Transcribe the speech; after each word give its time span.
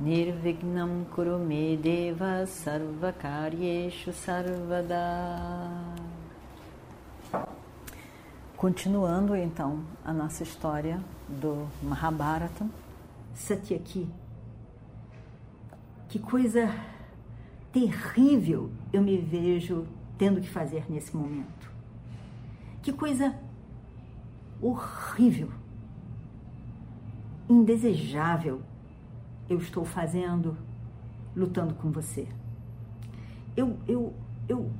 Nirvignam 0.00 1.04
Kurume 1.12 1.76
Deva 1.76 2.46
Sarvakaryeshu 2.46 4.12
Sarvada 4.12 4.94
Continuando 8.56 9.34
então 9.34 9.82
a 10.04 10.12
nossa 10.12 10.44
história 10.44 11.00
do 11.28 11.66
Mahabharata, 11.82 12.64
Satyaki. 13.34 14.08
Que 16.08 16.20
coisa 16.20 16.72
terrível 17.72 18.70
eu 18.92 19.02
me 19.02 19.18
vejo 19.18 19.84
tendo 20.16 20.40
que 20.40 20.48
fazer 20.48 20.84
nesse 20.88 21.16
momento. 21.16 21.72
Que 22.82 22.92
coisa 22.92 23.36
horrível, 24.62 25.50
indesejável 27.48 28.62
eu 29.48 29.58
estou 29.58 29.84
fazendo 29.84 30.56
lutando 31.34 31.74
com 31.74 31.90
você. 31.90 32.28
Eu 33.56 33.76
eu 33.86 34.14
eu 34.48 34.70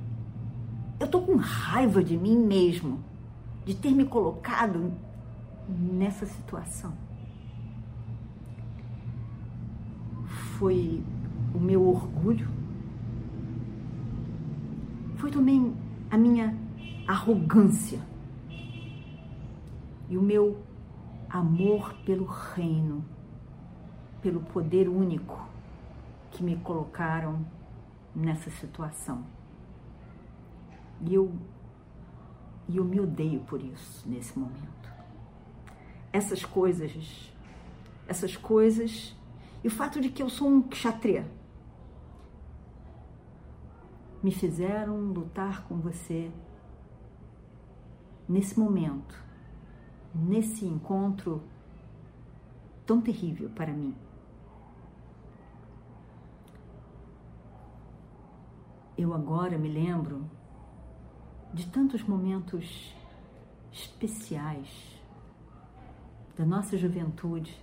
eu 0.99 1.07
tô 1.07 1.21
com 1.21 1.35
raiva 1.35 2.03
de 2.03 2.17
mim 2.17 2.37
mesmo 2.37 3.03
de 3.65 3.75
ter 3.75 3.91
me 3.91 4.05
colocado 4.05 4.91
nessa 5.67 6.25
situação. 6.25 6.93
Foi 10.57 11.03
o 11.53 11.59
meu 11.59 11.87
orgulho, 11.87 12.49
foi 15.17 15.31
também 15.31 15.73
a 16.11 16.17
minha 16.17 16.57
arrogância 17.07 17.99
e 20.09 20.17
o 20.17 20.21
meu 20.21 20.57
amor 21.29 21.93
pelo 22.05 22.25
reino, 22.25 23.05
pelo 24.21 24.41
poder 24.41 24.87
único 24.87 25.47
que 26.31 26.43
me 26.43 26.55
colocaram 26.57 27.45
nessa 28.15 28.49
situação. 28.49 29.23
E 31.01 31.13
eu 31.13 31.31
eu 32.75 32.85
me 32.85 32.99
odeio 32.99 33.39
por 33.41 33.61
isso 33.63 34.07
nesse 34.07 34.37
momento. 34.37 34.89
Essas 36.13 36.45
coisas, 36.45 37.33
essas 38.07 38.37
coisas, 38.37 39.15
e 39.63 39.67
o 39.67 39.71
fato 39.71 39.99
de 39.99 40.09
que 40.09 40.21
eu 40.21 40.29
sou 40.29 40.47
um 40.47 40.61
kshatriya, 40.61 41.25
me 44.21 44.31
fizeram 44.31 44.97
lutar 45.11 45.63
com 45.63 45.77
você 45.77 46.31
nesse 48.27 48.59
momento, 48.59 49.15
nesse 50.13 50.65
encontro 50.65 51.41
tão 52.85 53.01
terrível 53.01 53.49
para 53.49 53.71
mim. 53.71 53.95
Eu 59.01 59.13
agora 59.13 59.57
me 59.57 59.69
lembro 59.69 60.29
de 61.53 61.65
tantos 61.67 62.03
momentos 62.03 62.93
especiais 63.71 64.99
da 66.37 66.45
nossa 66.45 66.77
juventude, 66.77 67.57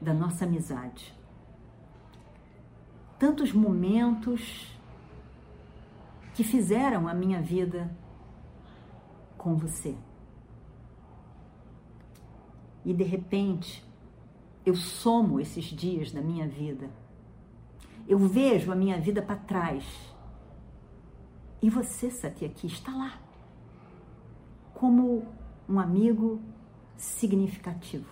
da 0.00 0.14
nossa 0.14 0.44
amizade. 0.44 1.12
Tantos 3.18 3.52
momentos 3.52 4.72
que 6.32 6.44
fizeram 6.44 7.08
a 7.08 7.12
minha 7.12 7.42
vida 7.42 7.92
com 9.36 9.56
você. 9.56 9.98
E 12.84 12.94
de 12.94 13.02
repente, 13.02 13.84
eu 14.64 14.76
somo 14.76 15.40
esses 15.40 15.64
dias 15.64 16.12
da 16.12 16.20
minha 16.20 16.46
vida. 16.46 16.88
Eu 18.08 18.18
vejo 18.18 18.70
a 18.70 18.76
minha 18.76 19.00
vida 19.00 19.20
para 19.20 19.36
trás 19.36 19.84
e 21.60 21.68
você, 21.68 22.10
Satyaki, 22.10 22.66
está 22.66 22.92
lá 22.92 23.18
como 24.74 25.26
um 25.68 25.80
amigo 25.80 26.40
significativo 26.96 28.08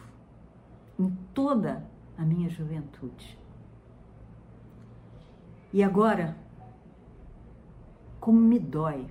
em 0.98 1.10
toda 1.34 1.86
a 2.16 2.22
minha 2.22 2.48
juventude. 2.48 3.38
E 5.72 5.82
agora, 5.82 6.36
como 8.18 8.40
me 8.40 8.58
dói, 8.58 9.06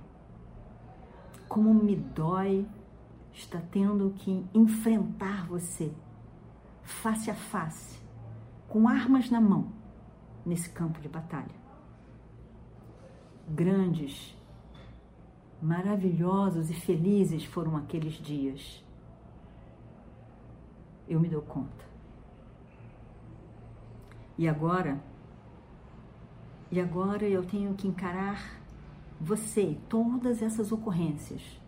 como 1.48 1.72
me 1.72 1.94
dói 1.94 2.66
estar 3.32 3.62
tendo 3.70 4.10
que 4.16 4.44
enfrentar 4.52 5.46
você 5.46 5.92
face 6.82 7.30
a 7.30 7.34
face, 7.34 8.00
com 8.68 8.88
armas 8.88 9.30
na 9.30 9.40
mão, 9.40 9.68
nesse 10.44 10.68
campo 10.70 11.00
de 11.00 11.08
batalha 11.08 11.64
grandes, 13.48 14.36
maravilhosos 15.60 16.70
e 16.70 16.74
felizes 16.74 17.44
foram 17.44 17.76
aqueles 17.76 18.14
dias. 18.14 18.82
Eu 21.08 21.20
me 21.20 21.28
dou 21.28 21.42
conta. 21.42 21.84
E 24.36 24.48
agora, 24.48 25.00
e 26.70 26.80
agora 26.80 27.28
eu 27.28 27.44
tenho 27.44 27.74
que 27.74 27.86
encarar 27.86 28.60
você 29.20 29.62
e 29.62 29.80
todas 29.88 30.42
essas 30.42 30.72
ocorrências 30.72 31.60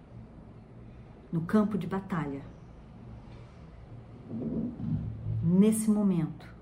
no 1.33 1.43
campo 1.43 1.79
de 1.79 1.87
batalha. 1.87 2.43
Nesse 5.43 5.89
momento, 5.89 6.56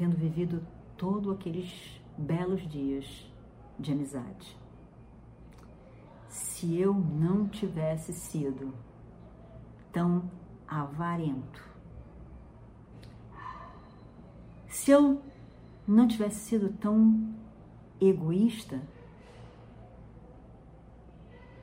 tendo 0.00 0.16
vivido 0.16 0.66
todos 0.96 1.30
aqueles 1.30 2.00
belos 2.16 2.66
dias 2.66 3.30
de 3.78 3.92
amizade. 3.92 4.58
Se 6.26 6.74
eu 6.74 6.94
não 6.94 7.46
tivesse 7.46 8.14
sido 8.14 8.72
tão 9.92 10.30
avarento, 10.66 11.62
se 14.68 14.90
eu 14.90 15.20
não 15.86 16.08
tivesse 16.08 16.48
sido 16.48 16.72
tão 16.78 17.34
egoísta, 18.00 18.80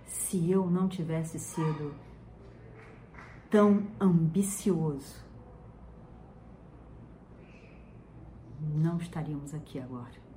se 0.05 0.51
eu 0.51 0.69
não 0.69 0.87
tivesse 0.87 1.39
sido 1.39 1.95
tão 3.49 3.87
ambicioso, 3.99 5.26
não 8.77 8.97
estaríamos 8.97 9.53
aqui 9.53 9.79
agora. 9.79 10.27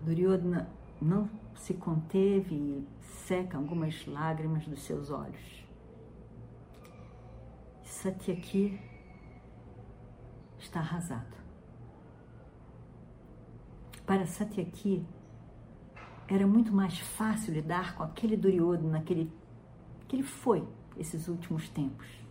Duryodhana 0.00 0.68
não 1.00 1.28
se 1.54 1.74
conteve 1.74 2.54
e 2.54 2.88
seca 3.00 3.56
algumas 3.56 4.06
lágrimas 4.06 4.66
dos 4.66 4.82
seus 4.82 5.10
olhos. 5.10 5.64
Satyaki 7.84 8.80
está 10.58 10.80
arrasado. 10.80 11.36
Para 14.04 14.26
Satyaki 14.26 15.06
era 16.26 16.46
muito 16.46 16.72
mais 16.72 16.98
fácil 16.98 17.54
lidar 17.54 17.94
com 17.94 18.02
aquele 18.02 18.36
Duryodhana 18.36 19.02
que 19.02 19.30
que 20.08 20.16
ele 20.16 20.22
foi 20.22 20.66
esses 20.98 21.28
últimos 21.28 21.68
tempos 21.68 22.22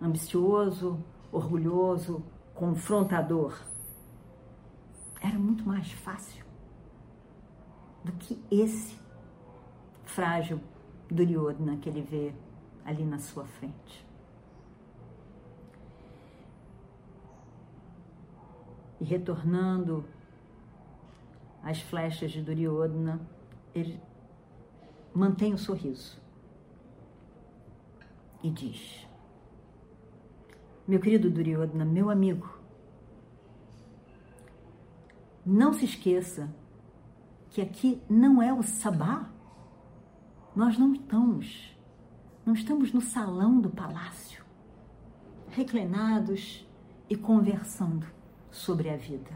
ambicioso, 0.00 1.02
orgulhoso, 1.32 2.24
confrontador. 2.54 3.60
Era 5.20 5.38
muito 5.38 5.64
mais 5.64 5.90
fácil 5.92 6.44
do 8.04 8.12
que 8.12 8.38
esse 8.50 8.98
frágil 10.04 10.60
Duryodhana 11.10 11.76
que 11.76 11.88
ele 11.88 12.02
vê 12.02 12.34
ali 12.84 13.04
na 13.04 13.18
sua 13.18 13.46
frente. 13.46 14.06
E 19.00 19.04
retornando 19.04 20.04
às 21.62 21.80
flechas 21.80 22.30
de 22.30 22.42
Duryodhana, 22.42 23.20
ele 23.74 24.00
mantém 25.14 25.54
o 25.54 25.58
sorriso. 25.58 26.22
e 28.44 28.50
diz: 28.50 29.08
Meu 30.86 31.00
querido 31.00 31.30
Duryodhana, 31.30 31.84
meu 31.84 32.10
amigo, 32.10 32.58
não 35.44 35.72
se 35.72 35.86
esqueça 35.86 36.54
que 37.50 37.62
aqui 37.62 38.02
não 38.08 38.42
é 38.42 38.52
o 38.52 38.62
sabá. 38.62 39.30
Nós 40.54 40.76
não 40.76 40.92
estamos, 40.92 41.74
não 42.44 42.52
estamos 42.52 42.92
no 42.92 43.00
salão 43.00 43.60
do 43.60 43.70
palácio, 43.70 44.44
reclinados 45.50 46.66
e 47.08 47.16
conversando 47.16 48.06
sobre 48.50 48.90
a 48.90 48.96
vida. 48.96 49.30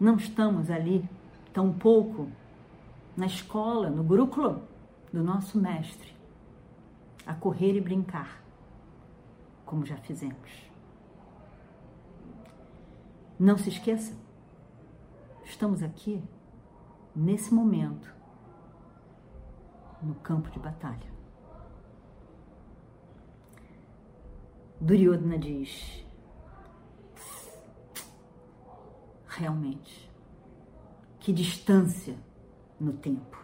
Não 0.00 0.16
estamos 0.16 0.70
ali, 0.70 1.08
tampouco, 1.52 2.28
na 3.16 3.26
escola, 3.26 3.90
no 3.90 4.02
gurúculo 4.02 4.62
do 5.12 5.22
nosso 5.22 5.58
mestre, 5.58 6.14
a 7.26 7.34
correr 7.34 7.76
e 7.76 7.80
brincar, 7.80 8.43
como 9.64 9.84
já 9.84 9.96
fizemos. 9.96 10.70
Não 13.38 13.58
se 13.58 13.68
esqueça, 13.68 14.14
estamos 15.44 15.82
aqui, 15.82 16.22
nesse 17.14 17.52
momento, 17.52 18.14
no 20.02 20.14
campo 20.16 20.50
de 20.50 20.58
batalha. 20.58 21.12
Duryodhana 24.80 25.38
diz: 25.38 26.04
realmente, 29.26 30.10
que 31.18 31.32
distância 31.32 32.16
no 32.78 32.92
tempo. 32.92 33.42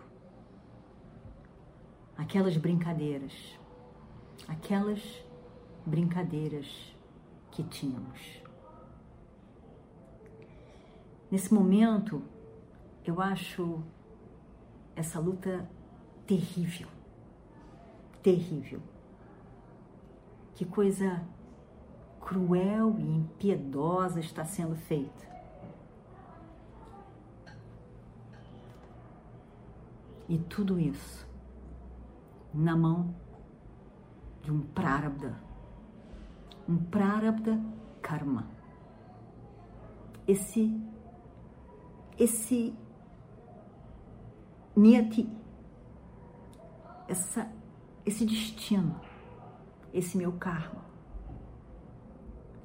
Aquelas 2.16 2.56
brincadeiras, 2.56 3.58
aquelas 4.46 5.00
brincadeiras 5.84 6.96
que 7.50 7.62
tínhamos. 7.64 8.42
Nesse 11.30 11.52
momento, 11.52 12.22
eu 13.04 13.20
acho 13.20 13.82
essa 14.96 15.18
luta 15.20 15.68
terrível. 16.26 16.88
Terrível. 18.22 18.80
Que 20.54 20.64
coisa 20.64 21.24
cruel 22.20 22.96
e 22.98 23.02
impiedosa 23.02 24.20
está 24.20 24.44
sendo 24.44 24.76
feita. 24.76 25.28
E 30.28 30.38
tudo 30.38 30.78
isso 30.78 31.26
na 32.54 32.76
mão 32.76 33.14
de 34.42 34.52
um 34.52 34.60
prarabdha, 34.60 35.36
um 36.70 36.78
prarabdha 36.78 37.60
karma. 38.00 38.46
Esse 40.26 40.80
esse 42.18 42.74
niyati, 44.76 45.28
essa 47.08 47.50
esse 48.06 48.24
destino, 48.24 49.00
esse 49.92 50.16
meu 50.16 50.32
karma. 50.32 50.84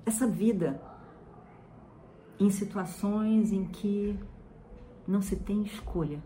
Essa 0.06 0.28
vida 0.28 0.80
em 2.40 2.50
situações 2.50 3.52
em 3.52 3.66
que 3.66 4.20
não 5.08 5.22
se 5.22 5.36
tem 5.36 5.64
escolha 5.64 6.22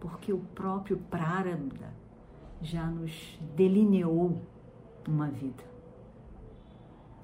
porque 0.00 0.32
o 0.32 0.38
próprio 0.38 0.96
Prarabdha 0.96 1.92
já 2.62 2.86
nos 2.86 3.38
delineou 3.54 4.40
uma 5.06 5.30
vida. 5.30 5.62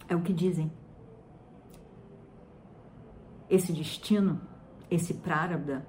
É 0.09 0.15
o 0.15 0.23
que 0.23 0.33
dizem. 0.33 0.71
Esse 3.49 3.73
destino, 3.73 4.41
esse 4.91 5.15
Prarabdha, 5.15 5.87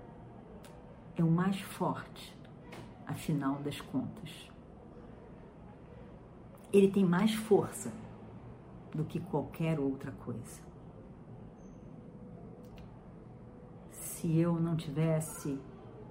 é 1.16 1.24
o 1.24 1.30
mais 1.30 1.60
forte, 1.60 2.36
afinal 3.06 3.56
das 3.56 3.82
contas. 3.82 4.52
Ele 6.72 6.92
tem 6.92 7.06
mais 7.06 7.34
força 7.34 7.92
do 8.94 9.04
que 9.04 9.20
qualquer 9.20 9.80
outra 9.80 10.12
coisa. 10.12 10.62
Se 13.92 14.38
eu 14.38 14.60
não 14.60 14.76
tivesse 14.76 15.60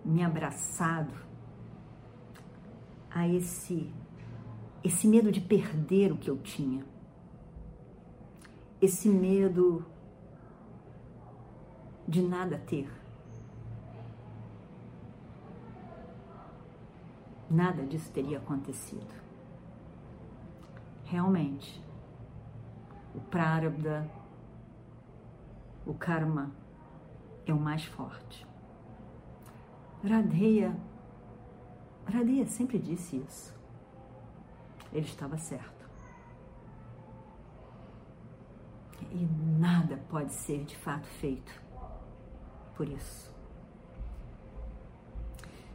me 0.05 0.23
abraçado 0.23 1.13
a 3.11 3.29
esse 3.29 3.93
esse 4.85 5.09
medo 5.09 5.33
de 5.33 5.41
perder 5.41 6.13
o 6.13 6.17
que 6.17 6.31
eu 6.31 6.39
tinha. 6.39 6.85
Esse 8.81 9.09
medo 9.09 9.85
de 12.07 12.23
nada 12.23 12.59
ter. 12.59 12.91
Nada 17.51 17.85
disso 17.85 18.11
teria 18.13 18.39
acontecido. 18.39 19.15
Realmente, 21.05 21.83
o 23.15 23.21
prarabdha, 23.21 24.11
o 25.87 25.95
karma 25.95 26.51
é 27.47 27.55
o 27.55 27.59
mais 27.59 27.85
forte. 27.85 28.47
Radeia, 30.05 30.77
Radeia 32.07 32.47
sempre 32.47 32.79
disse 32.79 33.17
isso. 33.17 33.55
Ele 34.93 35.07
estava 35.07 35.39
certo. 35.39 35.76
E 39.11 39.27
nada 39.59 39.97
pode 40.09 40.33
ser 40.33 40.65
de 40.65 40.77
fato 40.77 41.07
feito 41.07 41.53
por 42.77 42.89
isso. 42.89 43.35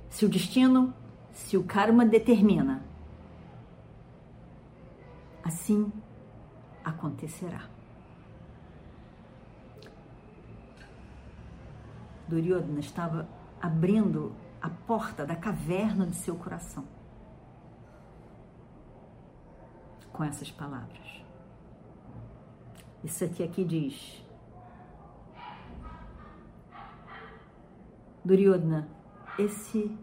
Se 0.09 0.25
o 0.25 0.29
destino, 0.29 0.93
se 1.31 1.57
o 1.57 1.63
karma 1.63 2.05
determina, 2.05 2.83
assim 5.43 5.91
acontecerá. 6.83 7.67
Duryodhana 12.27 12.79
estava 12.79 13.27
abrindo 13.61 14.33
a 14.61 14.69
porta 14.69 15.25
da 15.25 15.35
caverna 15.35 16.05
de 16.05 16.15
seu 16.15 16.35
coração. 16.35 16.85
Com 20.13 20.23
essas 20.23 20.51
palavras. 20.51 21.20
Isso 23.03 23.23
aqui 23.23 23.43
aqui 23.43 23.63
diz: 23.63 24.23
Duryodhana, 28.23 28.87
esse, 29.37 29.97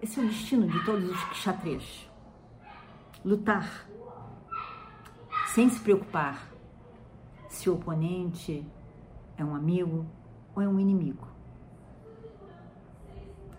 esse 0.00 0.20
é 0.20 0.22
o 0.22 0.26
destino 0.26 0.66
de 0.68 0.84
todos 0.84 1.08
os 1.10 1.24
kshatriyas. 1.30 2.08
Lutar 3.24 3.86
sem 5.48 5.68
se 5.68 5.80
preocupar 5.80 6.48
se 7.48 7.68
o 7.70 7.74
oponente 7.74 8.66
é 9.36 9.44
um 9.44 9.54
amigo 9.54 10.06
ou 10.54 10.62
é 10.62 10.68
um 10.68 10.80
inimigo 10.80 11.32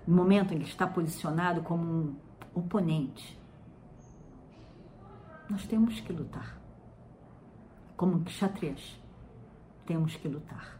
no 0.05 0.15
momento 0.15 0.53
em 0.53 0.59
que 0.59 0.67
está 0.67 0.85
posicionado 0.85 1.61
como 1.61 1.83
um 1.83 2.15
oponente, 2.53 3.39
nós 5.49 5.65
temos 5.65 5.99
que 6.01 6.11
lutar. 6.11 6.62
Como 8.03 8.19
kshatriyas, 8.25 8.99
temos 9.85 10.17
que 10.17 10.27
lutar. 10.27 10.77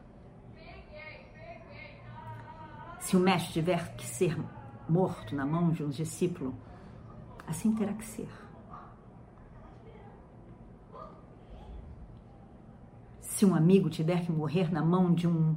Se 2.99 3.15
o 3.15 3.19
mestre 3.21 3.53
tiver 3.53 3.95
que 3.95 4.05
ser 4.05 4.37
morto 4.89 5.33
na 5.33 5.45
mão 5.45 5.71
de 5.71 5.85
um 5.85 5.89
discípulo, 5.89 6.53
assim 7.47 7.73
terá 7.75 7.93
que 7.93 8.03
ser. 8.03 8.27
Se 13.21 13.45
um 13.45 13.55
amigo 13.55 13.89
tiver 13.89 14.25
que 14.25 14.31
morrer 14.33 14.69
na 14.69 14.83
mão 14.83 15.13
de 15.13 15.25
um 15.25 15.55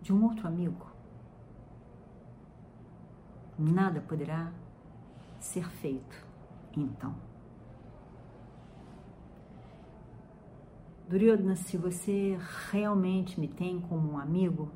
de 0.00 0.12
um 0.12 0.22
outro 0.22 0.46
amigo, 0.46 0.86
nada 3.58 4.00
poderá 4.00 4.52
ser 5.40 5.68
feito 5.68 6.24
então. 6.76 7.29
Duryodhana, 11.10 11.56
se 11.56 11.76
você 11.76 12.38
realmente 12.70 13.40
me 13.40 13.48
tem 13.48 13.80
como 13.80 14.12
um 14.12 14.16
amigo, 14.16 14.70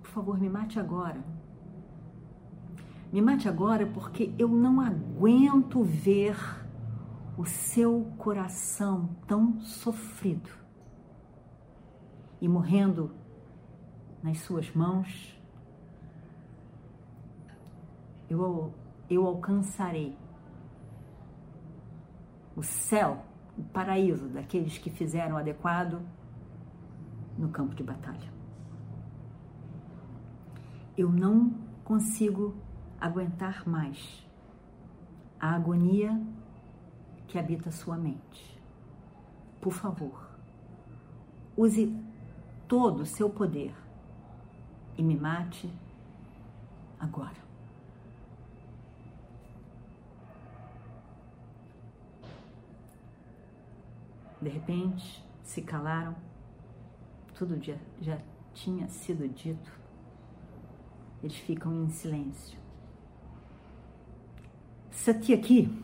por 0.00 0.08
favor, 0.08 0.40
me 0.40 0.48
mate 0.48 0.80
agora. 0.80 1.22
Me 3.12 3.20
mate 3.20 3.46
agora 3.46 3.86
porque 3.86 4.32
eu 4.38 4.48
não 4.48 4.80
aguento 4.80 5.84
ver 5.84 6.34
o 7.36 7.44
seu 7.44 8.10
coração 8.16 9.10
tão 9.26 9.60
sofrido 9.60 10.48
e 12.40 12.48
morrendo 12.48 13.14
nas 14.22 14.38
suas 14.38 14.74
mãos 14.74 15.38
eu, 18.30 18.72
eu 19.10 19.26
alcançarei 19.26 20.16
o 22.56 22.62
céu, 22.62 23.24
o 23.56 23.62
paraíso 23.62 24.28
daqueles 24.28 24.78
que 24.78 24.90
fizeram 24.90 25.36
adequado 25.36 26.00
no 27.36 27.48
campo 27.48 27.74
de 27.74 27.82
batalha. 27.82 28.32
Eu 30.96 31.10
não 31.10 31.52
consigo 31.84 32.54
aguentar 33.00 33.68
mais 33.68 34.24
a 35.40 35.54
agonia 35.54 36.20
que 37.26 37.38
habita 37.38 37.70
sua 37.70 37.96
mente. 37.96 38.60
Por 39.60 39.72
favor, 39.72 40.30
use 41.56 41.94
todo 42.68 43.00
o 43.00 43.06
seu 43.06 43.28
poder 43.28 43.74
e 44.96 45.02
me 45.02 45.16
mate 45.16 45.70
agora. 46.98 47.43
De 54.44 54.50
repente, 54.50 55.24
se 55.42 55.62
calaram, 55.62 56.14
tudo 57.34 57.58
já, 57.64 57.78
já 57.98 58.20
tinha 58.52 58.86
sido 58.90 59.26
dito. 59.26 59.72
Eles 61.22 61.34
ficam 61.38 61.72
em 61.82 61.88
silêncio. 61.88 62.58
Satyaki 64.90 65.82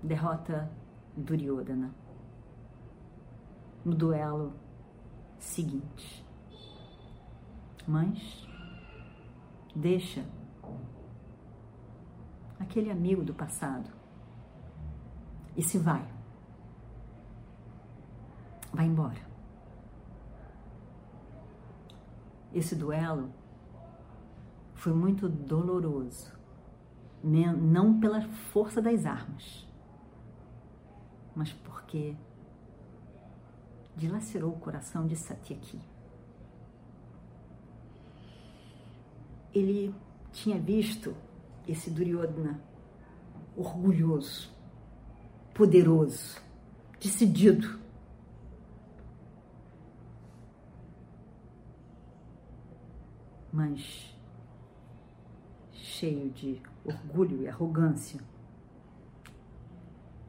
derrota 0.00 0.70
Duryodhana 1.16 1.92
no 3.84 3.92
duelo 3.92 4.52
seguinte. 5.40 6.24
Mas 7.88 8.46
deixa 9.74 10.24
aquele 12.60 12.92
amigo 12.92 13.24
do 13.24 13.34
passado 13.34 13.90
e 15.56 15.62
se 15.62 15.76
vai 15.76 16.15
vai 18.76 18.84
embora. 18.84 19.26
Esse 22.52 22.76
duelo 22.76 23.32
foi 24.74 24.92
muito 24.92 25.28
doloroso, 25.28 26.30
não 27.24 27.98
pela 27.98 28.20
força 28.52 28.82
das 28.82 29.06
armas, 29.06 29.66
mas 31.34 31.52
porque 31.52 32.14
dilacerou 33.96 34.52
o 34.52 34.58
coração 34.58 35.06
de 35.06 35.16
Satyaki. 35.16 35.80
Ele 39.54 39.94
tinha 40.32 40.58
visto 40.58 41.16
esse 41.66 41.90
Duryodhana 41.90 42.60
orgulhoso, 43.56 44.54
poderoso, 45.54 46.38
decidido 47.00 47.85
mas 53.56 54.14
cheio 55.72 56.28
de 56.28 56.60
orgulho 56.84 57.40
e 57.40 57.48
arrogância. 57.48 58.20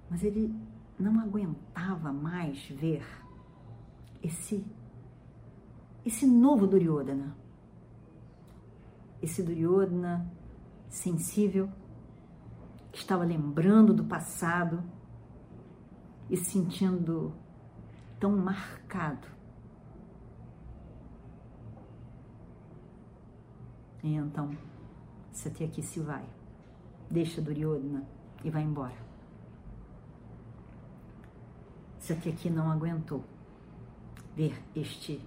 Mas 0.09 0.23
ele 0.23 0.55
não 0.97 1.19
aguentava 1.19 2.13
mais 2.13 2.65
ver 2.69 3.05
esse 4.23 4.65
esse 6.05 6.25
novo 6.25 6.65
Duryodhana. 6.65 7.35
Esse 9.21 9.43
Duryodhana 9.43 10.31
sensível 10.87 11.69
que 12.93 12.99
estava 12.99 13.25
lembrando 13.25 13.93
do 13.93 14.05
passado 14.05 14.81
e 16.29 16.37
se 16.37 16.45
sentindo 16.45 17.33
tão 18.21 18.37
marcado 18.37 19.36
E 24.07 24.15
então, 24.15 24.55
Satyaki 25.33 25.83
se 25.83 25.99
vai, 25.99 26.23
deixa 27.11 27.41
Duryodhana 27.41 28.07
e 28.41 28.49
vai 28.49 28.63
embora. 28.63 28.95
Satyaki 31.99 32.49
não 32.49 32.71
aguentou 32.71 33.21
ver 34.33 34.57
este 34.73 35.21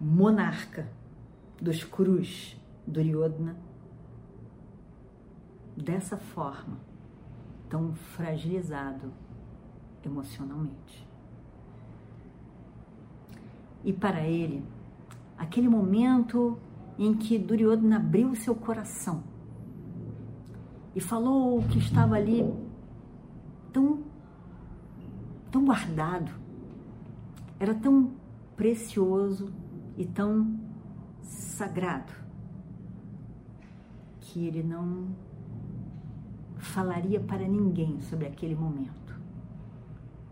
monarca 0.00 0.88
dos 1.60 1.82
cruz, 1.82 2.56
Duryodhana, 2.86 3.56
dessa 5.76 6.16
forma, 6.16 6.78
tão 7.68 7.96
fragilizado 7.96 9.12
emocionalmente. 10.04 11.04
E 13.82 13.92
para 13.92 14.20
ele, 14.20 14.64
aquele 15.36 15.68
momento 15.68 16.56
em 17.00 17.14
que 17.14 17.38
Duryodhana 17.38 17.96
abriu 17.96 18.34
seu 18.34 18.54
coração 18.54 19.24
e 20.94 21.00
falou 21.00 21.58
o 21.58 21.66
que 21.66 21.78
estava 21.78 22.14
ali 22.14 22.44
tão, 23.72 24.02
tão 25.50 25.64
guardado, 25.64 26.30
era 27.58 27.74
tão 27.74 28.12
precioso 28.54 29.50
e 29.96 30.04
tão 30.04 30.60
sagrado 31.22 32.12
que 34.20 34.46
ele 34.46 34.62
não 34.62 35.08
falaria 36.58 37.18
para 37.18 37.48
ninguém 37.48 37.98
sobre 38.00 38.26
aquele 38.26 38.54
momento. 38.54 39.18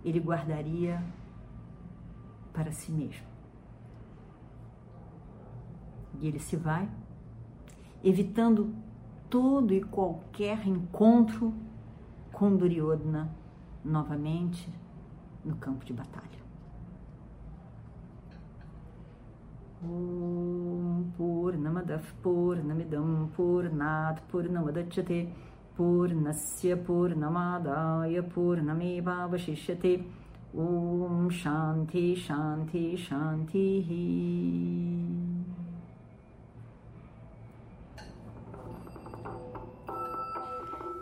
Ele 0.04 0.20
guardaria 0.20 1.02
para 2.52 2.70
si 2.72 2.92
mesmo. 2.92 3.37
E 6.20 6.26
ele 6.26 6.38
se 6.38 6.56
vai, 6.56 6.88
evitando 8.02 8.74
todo 9.30 9.72
e 9.72 9.82
qualquer 9.82 10.66
encontro 10.66 11.54
com 12.32 12.56
Duryodhana 12.56 13.30
novamente 13.84 14.68
no 15.44 15.56
campo 15.56 15.84
de 15.84 15.92
batalha. 15.92 16.26
Om 19.82 21.12
Purnamadav 21.16 22.02
Purnamidam 22.20 23.30
Purnat 23.36 24.20
Purnamadachyate 24.28 25.32
Purnasya 25.76 26.76
Purnamadaya 26.76 28.24
Purnameva 28.24 29.28
Vashishyate 29.28 30.04
Om 30.52 31.30
Shanti 31.30 32.16
Shanti 32.16 32.96
Shanti 32.96 35.07